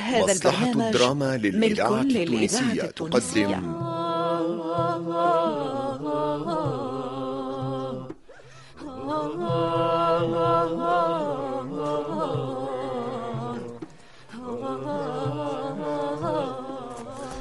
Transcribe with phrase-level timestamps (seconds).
[0.00, 3.46] هذا مصلحة البرنامج الدراما للإذاعة ملك للإذاعة التونسية.
[3.46, 3.90] تقدم.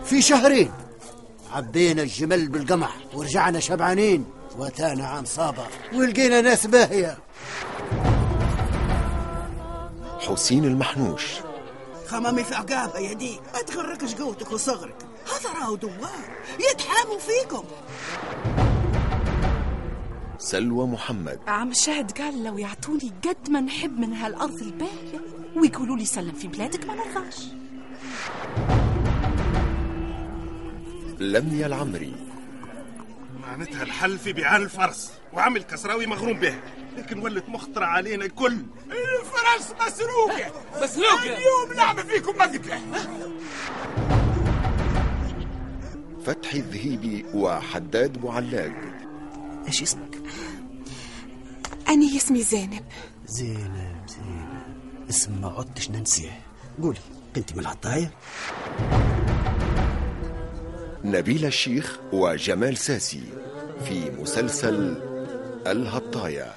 [0.06, 0.72] في شهرين
[1.54, 4.26] عبينا الجمل بالقمح ورجعنا شبعانين
[4.58, 7.18] واتانا عام صابر ولقينا ناس باهية.
[10.20, 11.49] حسين المحنوش.
[12.10, 13.40] خمامي في عقابة يا دي.
[13.54, 14.96] ما تغركش قوتك وصغرك.
[15.26, 16.38] هذا راهو دوار.
[16.72, 17.64] يتحاموا فيكم.
[20.38, 21.40] سلوى محمد.
[21.48, 25.20] عم الشاهد قال لو يعطوني قد ما نحب من هالأرض الباهية
[25.56, 27.46] ويقولوا لي سلم في بلادك ما نرضاش.
[31.20, 32.16] لميا العمري.
[33.42, 36.60] معناتها الحل في بيع الفرس وعمل كسراوي مغروم به.
[36.98, 38.58] لكن ولت مخطرة علينا الكل.
[39.40, 40.52] الفرس مسروقة
[40.84, 42.82] مسروقة اليوم لعبة فيكم مقتلة
[46.26, 48.72] فتحي الذهيبي وحداد بوعلاق
[49.68, 50.16] إيش اسمك؟
[51.90, 52.84] أنا اسمي زينب.
[53.28, 54.50] زينب زينب.
[55.10, 56.42] اسم ما عدتش ننسيه.
[56.82, 57.00] قولي
[57.36, 58.12] كنت من العطاية
[61.04, 63.24] نبيل الشيخ وجمال ساسي
[63.86, 65.02] في مسلسل
[65.68, 66.54] الهطاية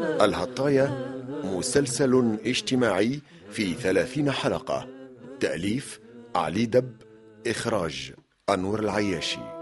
[0.00, 4.88] الهطاية مسلسل اجتماعي في ثلاثين حلقة.
[5.40, 6.00] تأليف
[6.36, 6.92] علي دب
[7.46, 8.12] إخراج
[8.50, 9.57] أنور العياشي.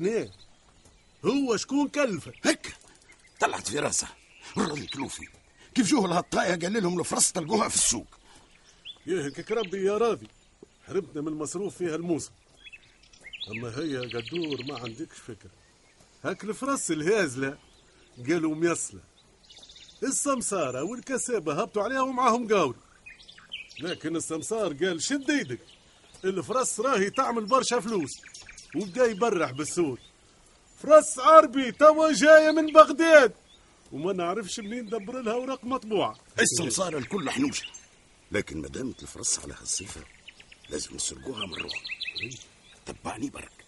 [0.00, 0.30] نيه
[1.24, 2.76] هو شكون كلفه؟ هيك.
[3.40, 4.08] طلعت في راسه
[4.56, 5.28] الراضي كلوفي.
[5.74, 8.06] كيف جوه الهطاية قال لهم الفرس تلقوها في السوق؟
[9.06, 10.28] يهلكك ربي يا راضي.
[10.86, 12.30] حرمتنا من المصروف فيها الموسم
[13.50, 15.50] أما هي قدور ما عندكش فكرة.
[16.24, 17.58] هاك الفرس الهازلة.
[18.28, 19.00] قالوا ميصله
[20.02, 22.74] السمسارة والكسابة هبطوا عليها ومعاهم قاول
[23.80, 25.60] لكن السمسار قال شد إيدك.
[26.24, 28.10] الفرس راهي تعمل برشا فلوس.
[28.76, 29.98] وبدا يبرح بالسود
[30.82, 33.32] فرس عربي توا جاية من بغداد.
[33.92, 37.66] وما نعرفش منين دبر لها اوراق مطبوعه السمسارة الكل حنوشة
[38.32, 40.00] لكن ما دامت الفرس على هالصفة
[40.68, 41.82] لازم نسرقوها روح
[42.86, 43.64] تبعني برك.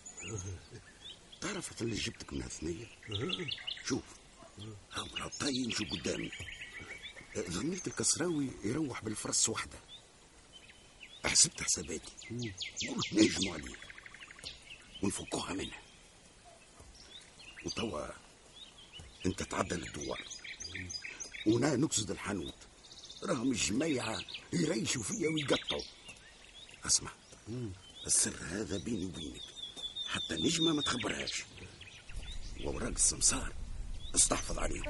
[1.40, 2.86] تعرف اللي جبتك من الثنية
[3.84, 4.02] شوف
[4.96, 6.30] هم الهطايين شو قدامي.
[7.50, 9.78] ظنيت الكسراوي يروح بالفرس وحده.
[11.24, 12.12] حسبت حساباتي.
[12.88, 13.74] قلت نهجموا عليه
[15.02, 15.82] ونفكوها منها.
[17.66, 18.08] وتوا
[19.26, 20.24] انت تعدل الدوار.
[21.46, 22.54] ونا نقصد الحانوت.
[23.22, 25.82] راهم الجميعة يريشوا فيا ويقطعوا.
[26.86, 27.10] اسمع
[28.06, 29.42] السر هذا بيني وبينك.
[30.08, 31.44] حتى النجمة ما تخبرهاش.
[32.60, 33.52] وأوراق السمسار
[34.14, 34.84] استحفظ عليهم.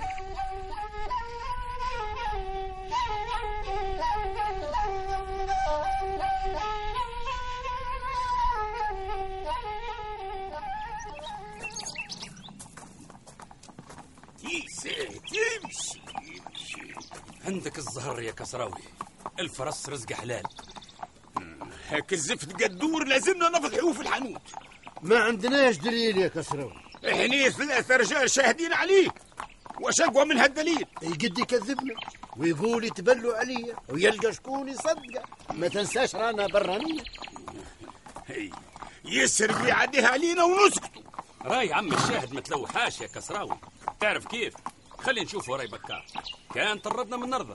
[17.47, 18.83] عندك الزهر يا كسراوي.
[19.41, 20.43] الفرس رزق حلال.
[21.89, 24.43] هاك الزفت قدور لازمنا نفضحوه في الحانوت.
[25.03, 26.73] ما عندناش دليل يا كسرو
[27.09, 29.09] إحنا ثلاثة رجال شاهدين عليه
[29.81, 31.95] وش أقوى من هالدليل؟ يقد يكذبنا
[32.37, 35.23] ويقول يتبلوا عليا ويلقى شكون يصدقه.
[35.51, 37.03] ما تنساش رانا برانية.
[38.27, 38.51] هي
[39.05, 41.03] يسرق يعديها علينا ونسكتوا.
[41.43, 43.59] راي عم الشاهد ما تلوحاش يا كسراوي.
[44.01, 44.55] تعرف كيف؟
[45.05, 46.07] خلي نشوف وراي بكار.
[46.55, 47.55] كان طردنا من نرضى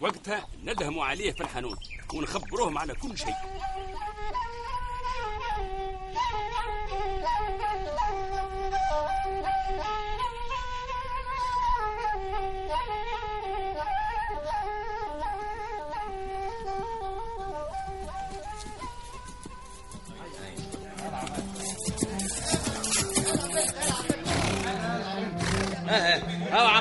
[0.00, 1.78] وقتها ندهموا عليه في الحانوت
[2.14, 3.34] ونخبروهم على كل شيء.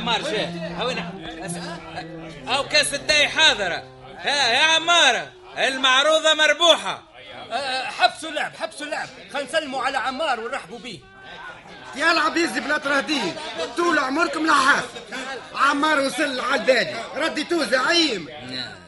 [0.07, 1.13] عمار جاء هاو هنا
[2.47, 3.83] هاو كاس الداي حاضرة.
[4.17, 5.31] ها يا عمارة.
[5.57, 7.03] المعروضة مربوحة.
[7.99, 9.09] حبسوا اللعب حبسوا اللعب.
[9.33, 10.99] خلينا نسلموا على عمار ونرحبوا بيه.
[11.95, 13.35] يا العبيز بلا ترهدين
[13.77, 14.85] طول عمركم لحاف
[15.55, 16.95] عمار وصل على البادي.
[17.15, 18.29] رديتوه زعيم.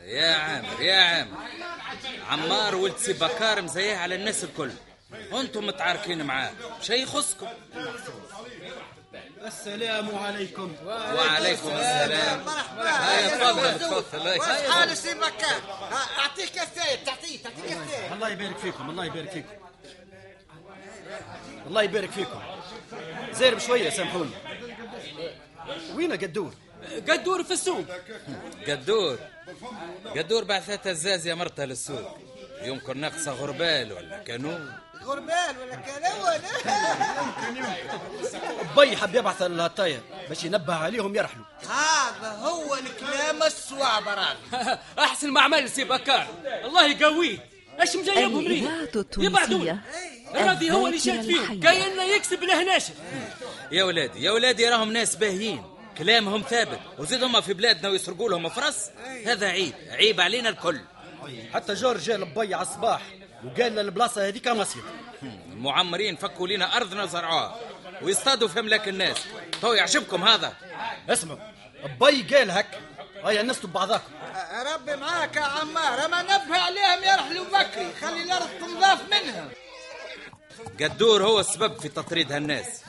[0.06, 1.38] يا عامر يا عامر
[2.30, 4.72] عمار ولد سي بكار مزيه على الناس الكل.
[5.34, 6.52] أنتم متعاركين معاه.
[6.82, 7.48] شيء يخصكم.
[9.48, 10.76] السلام عليكم.
[10.86, 12.50] وعليكم السلام.
[12.80, 14.42] هيا تفضل تفضل.
[14.72, 15.62] حال سي بكار
[16.20, 19.50] أعطيك السيد تعطيه تعطيك السيد الله يبارك فيكم الله يبارك فيكم.
[21.68, 22.42] الله يبارك فيكم.
[23.32, 24.32] زير بشوية سامحوني.
[25.96, 26.54] وين قدور؟
[27.10, 27.86] قدور في السوق.
[28.68, 29.20] قدور.
[30.18, 32.18] قدور بعثت الزازية مرتها للسوق
[32.62, 34.74] يمكن ناقصة غربال ولا كانون.
[35.06, 36.40] غربال ولا كلام ولا؟
[38.78, 41.46] بي حب يبعث الهطاية باش ينبه عليهم يرحلوا.
[41.64, 46.28] هذا هو الكلام الصواب راجل أحسن ما عمل سي بكار.
[46.66, 47.50] الله يقويه.
[47.82, 48.88] إيش مجيبهم لي الإذاعة
[49.18, 49.82] يبعدون التونسية
[50.34, 51.42] راضي هو اللي شاد فيهم.
[51.44, 51.62] الحية.
[51.62, 52.94] كاين يكسب له ناشف
[53.72, 55.64] يا ولادي يا ولادي راهم ناس باهيين.
[55.98, 56.80] كلامهم ثابت.
[56.98, 58.78] وزيد هما في بلادنا ويسرقوا لهم فرص.
[59.26, 59.74] هذا عيب.
[59.92, 60.80] عيب علينا الكل.
[61.54, 63.02] حتى جورج جا لبي على الصباح
[63.46, 64.84] وقال لنا البلاصة هذيك مصيد
[65.24, 67.56] المعمرين فكوا لنا أرضنا وزرعوها
[68.02, 69.18] ويصطادوا في أملاك الناس.
[69.62, 70.54] تو يعجبكم هذا؟
[71.10, 71.40] اسمعوا
[72.00, 72.80] بي قال هك
[73.26, 74.12] هيا الناس ببعضاكم
[74.74, 79.50] ربي معاك يا عمار أما نبه عليهم يرحلوا بكري خلي الأرض تنضاف منهم.
[80.82, 82.82] قدور هو السبب في تطريد هالناس.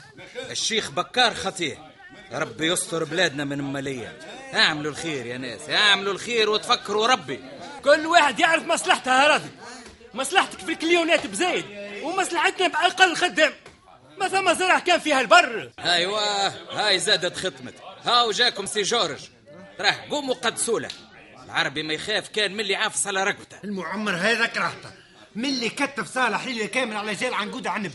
[0.49, 1.91] الشيخ بكار خطيه
[2.31, 4.17] ربي يستر بلادنا من مالية
[4.53, 7.39] اعملوا الخير يا ناس اعملوا الخير وتفكروا ربي.
[7.83, 9.49] كل واحد يعرف مصلحته يا راضي.
[10.13, 11.65] مصلحتك في الكليونات بزايد
[12.03, 13.53] ومصلحتنا بأقل خدام.
[14.17, 15.71] ما ثم زرع كان فيها البر.
[15.79, 17.73] أيوه هاي زادت ختمت
[18.03, 19.19] هاو جاكم سي جورج.
[19.79, 20.89] راه قوموا قدسوا له.
[21.45, 23.57] العربي ما يخاف كان من اللي عافص على رقبته.
[23.63, 24.91] المعمر هذا كرهته
[25.35, 27.91] من اللي كتب صالح حلية كامل على جال عنقود عنب.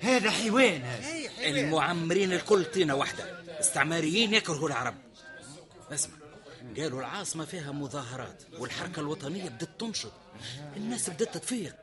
[0.00, 1.28] هذا حيوان هذا.
[1.40, 3.24] المعمرين الكل طينة واحدة.
[3.60, 4.94] استعماريين يكرهوا العرب.
[5.92, 6.14] اسمع.
[6.76, 10.12] قالوا العاصمة فيها مظاهرات والحركة الوطنية بدت تنشط.
[10.76, 11.74] الناس بدت تفيق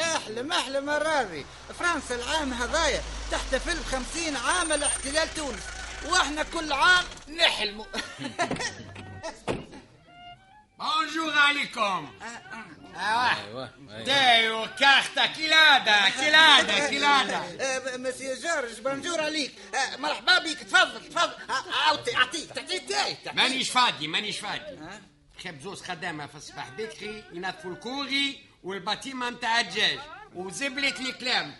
[0.00, 1.46] احلم احلم الراضي
[1.78, 5.62] فرنسا العام هذايا تحتفل بخمسين عام لاحتلال تونس
[6.10, 7.04] وإحنا كل عام
[7.38, 7.84] نحلموا.
[10.80, 12.12] بونجور عليكم
[12.96, 13.70] أيوه
[14.04, 17.42] دايو كارتا كيلادا كيلادا كيلادا
[17.96, 19.52] مسيو جورج بنجور عليك
[19.98, 21.32] مرحبا بك تفضل تفضل
[21.86, 24.78] اعطي اعطيك تعطيك تاي مانيش فاضي مانيش فاضي
[25.38, 29.98] نحب زوز خدامة في الصباح بكري ينظفوا الكوري والباتيما نتاع الدجاج
[30.34, 31.56] وزبلت الكلام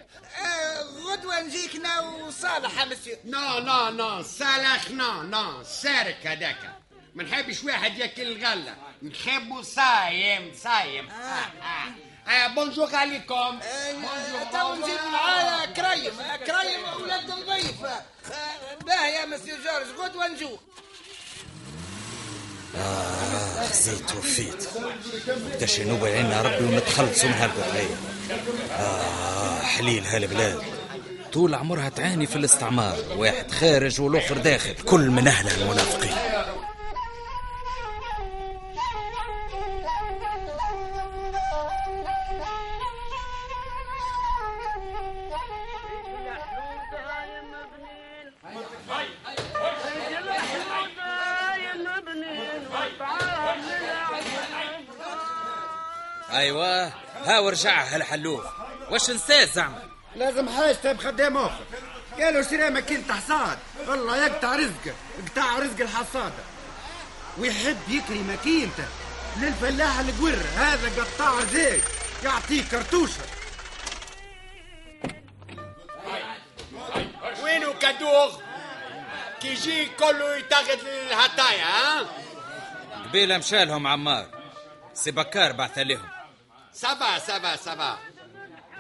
[1.07, 6.81] غدوة نجيك أنا وصالح يا مسيو نو نو نو صالح نو نو سارك هذاك
[7.15, 8.75] ما نحبش واحد ياكل الغلة.
[9.03, 11.09] نحبه صايم صايم.
[11.11, 11.15] آه.
[11.15, 12.31] آه.
[12.31, 12.47] آه.
[12.55, 13.59] bonjour عليكم.
[13.95, 14.45] bonjour.
[14.53, 16.13] تو نجيب معايا كريم.
[16.47, 18.03] كريم ولاد نظيف آه،
[18.87, 20.01] باهي يا مسيو جورج.
[20.09, 20.61] غدوة نجوك
[22.77, 24.69] آه خزيت وفيت
[25.79, 27.95] ينوب علينا ربي ونتخلصوا من هالقضية
[28.73, 30.63] آه حليل هالبلاد.
[31.33, 32.97] طول عمرها تعاني في الاستعمار.
[33.17, 34.75] واحد خارج والآخر داخل.
[34.75, 36.30] كل من أهلها المنافقين.
[57.41, 58.45] ورجع هالحلوف
[58.91, 59.83] واش نساه زعما؟
[60.17, 61.65] لازم حاجته بخدام آخر.
[62.19, 63.59] قالوا شرا ماكينة حصاد.
[63.89, 66.43] والله يقطع رزقه يقطع رزق الحصادة
[67.39, 68.85] ويحب يكري ماكينته
[69.37, 71.81] للفلاح القور هذا قطاع رزق
[72.25, 73.23] يعطيه كرتوشة.
[77.43, 78.37] وينو كدوغ؟
[79.41, 82.07] كي يجي كله يتاخذ الهطايا ها؟
[83.05, 84.27] قبيلة مشالهم عمار.
[84.95, 86.20] سي بكار بعث لهم.
[86.73, 87.99] سبا سبا سبا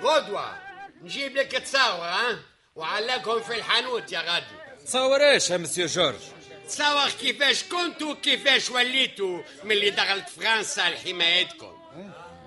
[0.02, 0.58] غدوة
[1.02, 2.38] نجيب لك تصاور ها
[2.76, 4.46] وعلقهم في الحانوت يا غادي
[4.86, 6.20] تصور إيش يا مسيو جورج
[6.68, 11.78] تصور كيفاش كنتوا كيفاش وليتوا من اللي دخلت فرنسا لحمايتكم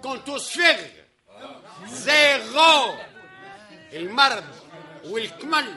[0.04, 0.90] كنتوا صفر
[1.86, 2.96] زيرو
[3.94, 4.46] المرض
[5.06, 5.76] والكمل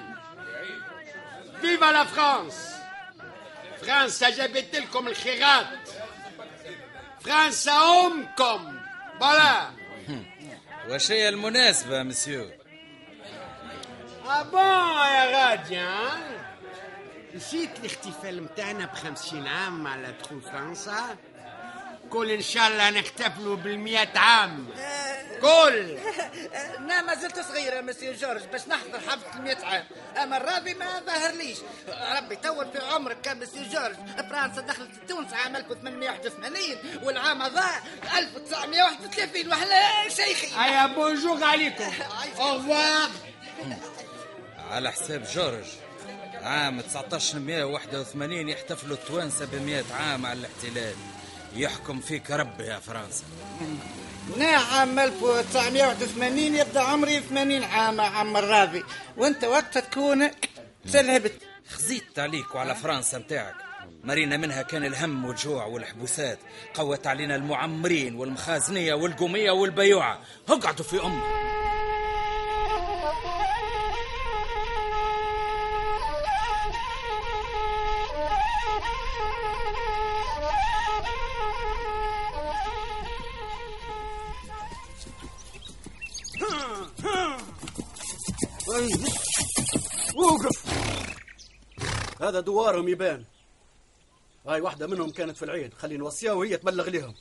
[1.61, 2.77] vive la France
[3.83, 5.89] فرنسا جابت لكم الخيرات
[7.21, 8.76] فرنسا امكم
[9.21, 9.71] voilà
[10.89, 12.51] واش هي المناسبة monsieur
[14.27, 14.61] ah bon
[15.07, 15.81] يا غادي
[17.35, 21.17] نسيت الاحتفال متاعنا بخمسين عام على دخول فرنسا
[22.11, 24.67] كل ان شاء الله نحتفلوا بالمئة عام
[25.41, 25.99] كل
[26.79, 29.85] أنا ما زلت صغيرة مسيو جورج باش نحضر حفلة المئة عام.
[30.23, 31.59] أما الراضي ما ظهر ليش.
[32.17, 33.95] ربي طول في عمرك كان مسيو جورج.
[34.31, 36.61] فرنسا دخلت تونس عام 1881
[37.03, 37.65] والعام هذا
[38.19, 40.65] 1931 وحنا شيخي.
[40.65, 41.93] ايا bonjour عليكم.
[42.41, 43.11] au revoir
[44.71, 45.67] على حساب جورج.
[46.43, 50.97] عام 1981 يحتفلوا التوانسة ب عام على الاحتلال.
[51.55, 53.25] يحكم فيك ربي يا فرنسا.
[54.39, 58.85] نعم 1981 يبدأ عمري 80 عام عم الراضي
[59.17, 60.31] وأنت وقتها تكون
[60.93, 61.33] تلهبت
[61.69, 63.55] خزيت عليك وعلى فرنسا متاعك.
[64.05, 66.39] مرينا منها كان الهم والجوع والحبوسات.
[66.75, 70.21] قوت علينا المعمرين والمخازنية والقومية والبيوعة.
[70.49, 71.46] اقعدوا في أمك.
[90.17, 90.67] وقف
[92.23, 93.25] هذا دوارهم يبان.
[94.47, 95.75] هاي واحدة منهم كانت في العيد.
[95.75, 97.15] خلي نوصيها وهي تبلغ لهم.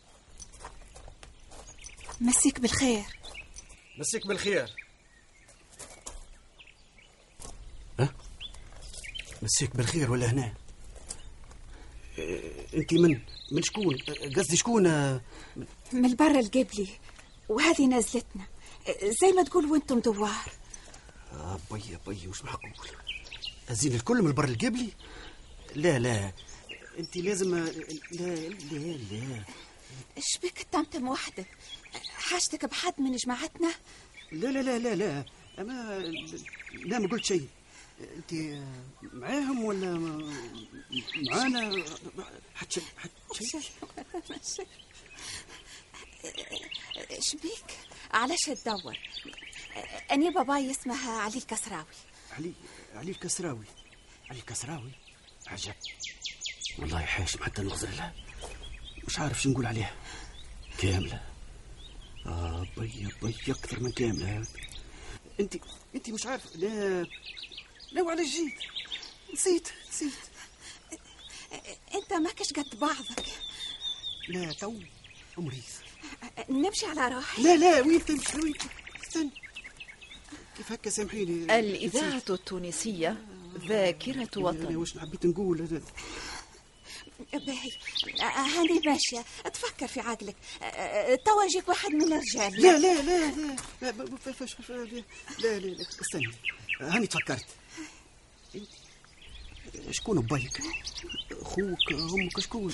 [2.22, 3.04] مسيك بالخير.
[3.98, 4.76] مسيك بالخير.
[8.00, 8.14] ها؟
[9.42, 10.54] مسيك بالخير ولا هنا؟
[12.74, 13.22] انت من
[13.52, 13.98] من شكون؟
[14.36, 14.84] قصدي شكون؟
[15.94, 16.88] من البر القبلي.
[17.50, 18.48] وهذه نزلتنا
[19.22, 20.52] زي ما تقول وأنتم دوار.
[21.36, 22.72] آه بي بي وش معقول
[23.70, 24.90] الزين الكل من البر القبلي؟
[25.76, 26.32] لا لا.
[27.00, 27.70] أنت لازم لا
[28.12, 29.44] لا لا.
[30.18, 31.48] إيش بك تمتم وحدك
[32.18, 33.72] حاجتك بحد من جماعتنا؟
[34.32, 35.26] لا لا لا لا لا.
[35.60, 36.00] أما
[36.86, 37.48] لا ما قلت شيء.
[38.02, 38.60] أنت
[39.14, 39.94] معاهم ولا
[41.32, 41.84] معانا؟
[42.56, 43.10] حد شيء حد
[43.44, 43.62] شيء؟
[47.12, 47.66] إيش بيك
[48.12, 48.98] علاش تدور
[50.12, 51.86] اني باباي اسمها علي الكسراوي.
[52.32, 52.54] علي
[52.96, 53.66] علي الكسراوي.
[54.30, 54.92] علي الكسراوي؟
[55.48, 55.76] عجب.
[56.80, 58.14] والله حاشم حتى نغزر لها.
[59.08, 59.96] مش عارف شو نقول عليها.
[60.78, 61.24] كاملة.
[62.26, 64.46] آه بي بي أكثر من كاملة.
[65.40, 65.56] أنت
[65.96, 66.56] أنت مش عارف.
[66.56, 67.08] لا
[67.92, 68.54] لا وعلى جيت.
[69.34, 70.14] نسيت نسيت.
[71.96, 73.26] أنت ماكش قد بعضك.
[74.28, 74.74] لا تو
[75.38, 75.64] عمري
[76.50, 78.54] نمشي على روحي لا لا وين تمشي وين
[80.68, 81.60] هكا سامحيني.
[81.60, 83.26] الإذاعة التونسية
[83.68, 84.76] ذاكرة وطن.
[84.76, 85.82] واش حبيت نقول؟
[87.34, 87.72] باهي.
[88.22, 90.36] هاني ماشية تفكر في عقلك.
[91.26, 92.62] توا يجيك واحد من الرجال.
[92.62, 93.56] لا لا لا لا.
[93.82, 94.04] لا لا
[95.40, 96.32] لا لا لا استني.
[96.82, 97.46] هاني تفكرت.
[99.92, 100.62] شكون بيك
[101.32, 102.74] أخوك أمك شكون؟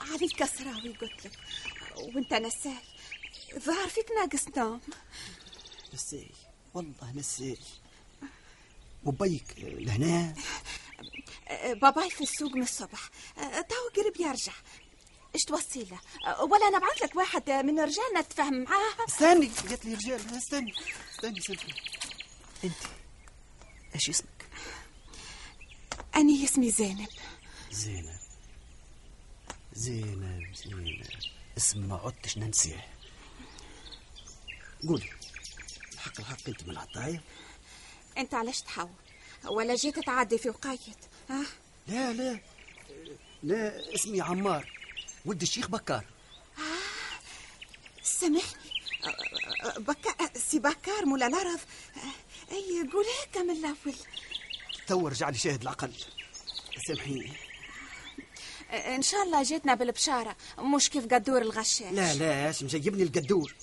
[0.00, 1.38] علي الكسراوي قلت لك.
[1.96, 2.72] وانت نساي.
[3.58, 4.80] ظهر فيك ناقص نوم.
[5.94, 6.30] نساي.
[6.76, 7.58] والله نساي
[9.04, 10.34] وبيك لهنا؟
[11.72, 13.10] باباي في السوق من الصبح.
[13.36, 14.52] تو قرب يرجع.
[15.34, 16.00] إيش توصي له؟
[16.42, 20.36] ولا نبعث لك واحد من رجالنا تفهم معاه؟ استني قالت لي رجال.
[20.36, 20.74] استني
[21.14, 21.74] استني استني.
[22.64, 22.74] أنت
[23.94, 24.46] إيش اسمك؟
[26.16, 27.08] اني اسمي زينب.
[27.70, 28.18] زينب.
[29.72, 31.06] زينب زينب.
[31.58, 32.88] اسم ما عدتش ننسيه.
[34.88, 35.10] قولي.
[36.18, 37.22] الحق الحق انت من العطاية
[38.18, 38.90] انت علاش تحاول؟
[39.44, 40.80] ولا جيت تعدي في وقايت
[41.30, 41.46] ها؟
[41.88, 42.40] لا لا.
[43.42, 44.72] لا اسمي عمار.
[45.24, 46.04] ولد الشيخ بكار.
[48.02, 48.60] سامحني
[49.78, 51.60] بكار سي بكار مولا الأرض
[52.50, 53.96] أي قول هيك من الأول.
[54.86, 55.92] تو رجع لي شاهد العقل.
[56.86, 57.32] سامحيني.
[58.70, 60.36] إن شاء الله جيتنا بالبشارة.
[60.58, 61.92] مش كيف قدور الغشاش.
[61.92, 63.54] لا لا اش مجيبني القدور.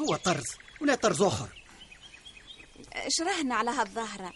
[0.00, 0.46] هو طرز
[0.80, 1.59] ولا طرز آخر.
[3.08, 4.32] شرهنا على هالظاهرة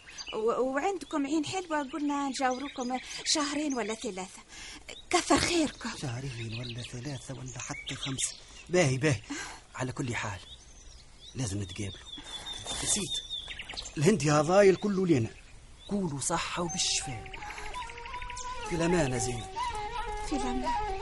[0.58, 4.42] وعندكم عين حلوة قلنا نجاوروكم شهرين ولا ثلاثة.
[5.11, 5.90] كثر خيركم.
[6.02, 8.37] شهرين ولا ثلاثة ولا حتى خمسة
[8.68, 9.20] باهي باهي.
[9.75, 10.40] على كل حال
[11.34, 12.11] لازم نتقابلوا.
[12.84, 13.14] نسيت.
[13.99, 15.30] الهندي هذايل كله لنا
[15.88, 17.32] قولوا صحة وبالشفاء.
[18.68, 19.44] في الأمانة زين.
[20.28, 20.93] في الأمان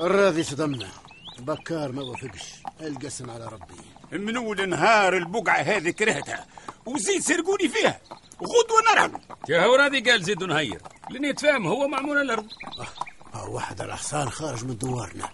[0.00, 0.88] الراضي صدمنا.
[1.38, 2.42] بكار ما وافقش.
[2.80, 3.74] القسم على ربي.
[4.12, 6.46] من أول نهار البقعة هذه كرهتها.
[6.86, 8.00] وزيد سرقوني فيها.
[8.42, 12.48] غدوه نرهب يا هو راضي قال زيد نهير لين يتفاهم هو مع منى الأرض.
[13.34, 15.28] آه واحد الأحصان خارج من دوارنا.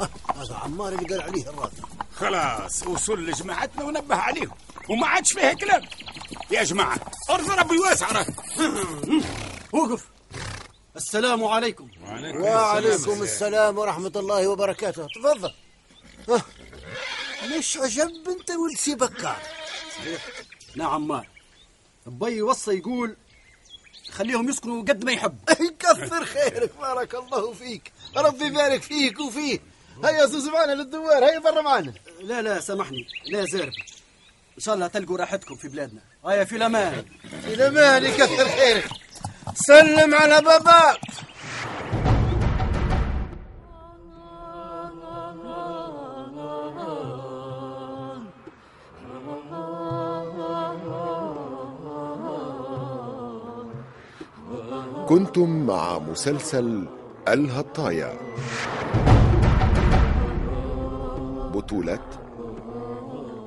[0.00, 1.82] آه هذا عمار اللي قال عليه الراجل
[2.16, 4.50] خلاص وصل لجماعتنا ونبه عليهم.
[4.88, 5.82] وما عادش فيها كلام.
[6.50, 6.98] يا جماعة
[7.30, 8.26] أرض ربي واسع راه
[9.72, 10.07] وقف.
[10.98, 11.88] السلام عليكم.
[12.04, 13.78] وعليكم, وعليكم السلام.
[13.78, 15.06] ورحمة الله وبركاته.
[15.06, 15.52] تفضل.
[16.28, 16.42] ها،
[17.58, 19.42] مش عجب أنت ولد سي بكار.
[20.76, 21.28] نعم عمار
[22.06, 23.16] بي وصى يقول
[24.10, 25.38] خليهم يسكنوا قد ما يحب.
[25.68, 27.92] يكثر خيرك بارك الله فيك.
[28.16, 29.58] ربي يبارك فيك وفيه.
[30.04, 31.94] هيا زوز معنا للدوار هيا برا معنا.
[32.20, 33.06] لا لا سامحني.
[33.26, 33.72] لا زارب
[34.56, 36.00] إن شاء الله تلقوا راحتكم في بلادنا.
[36.26, 37.04] هيا في الأمان.
[37.42, 38.88] في الأمان يكثر خيرك.
[39.66, 41.00] سلم على باباك.
[55.08, 56.86] كنتم مع مسلسل
[57.28, 58.12] الهطايا.
[61.54, 62.08] بطولة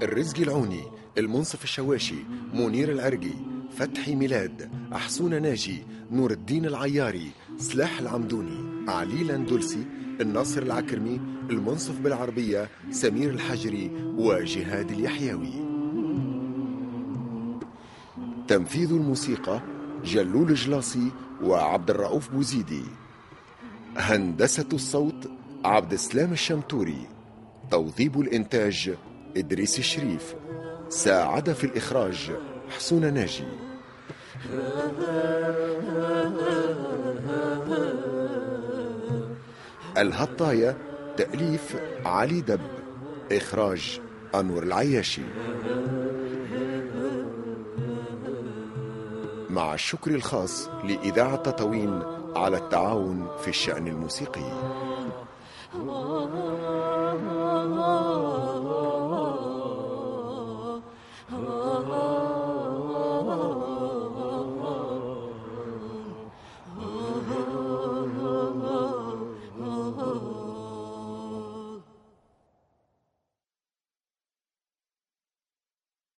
[0.02, 0.84] الرزق العوني
[1.18, 2.16] المنصف الشواشي
[2.54, 3.51] منير العرقي.
[3.78, 9.86] فتحي ميلاد أحسون ناجي نور الدين العياري سلاح العمدوني علي الاندلسي
[10.22, 15.72] الناصر العكرمي المنصف بالعربية سمير الحجري وجهاد اليحيوي
[18.48, 19.62] تنفيذ الموسيقى
[20.06, 21.12] جلول الجلاصي
[21.44, 22.84] وعبد الرؤوف بوزيدي.
[23.98, 25.32] هندسة الصوت
[25.66, 27.08] عبد السلام الشمتوري.
[27.72, 28.96] توظيب الإنتاج
[29.38, 30.36] إدريس الشريف.
[30.90, 32.32] ساعد في الإخراج
[32.72, 33.44] حسون ناجي.
[39.98, 40.78] الهطاية
[41.18, 41.76] تأليف
[42.06, 42.60] علي دب
[43.32, 44.02] إخراج
[44.36, 45.22] أنور العياشي.
[49.50, 52.02] مع الشكر الخاص لإذاعة تطاوين
[52.36, 54.52] على التعاون في الشأن الموسيقي.